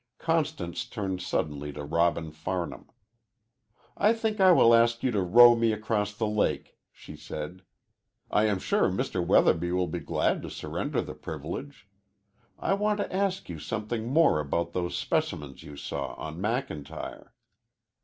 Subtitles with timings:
[0.17, 2.89] Constance turned suddenly to Robin Farnham.
[3.95, 7.61] "I think I will ask you to row me across the lake," she said.
[8.31, 9.23] "I am sure Mr.
[9.23, 11.87] Weatherby will be glad to surrender the privilege.
[12.57, 17.29] I want to ask you something more about those specimens you saw on McIntyre."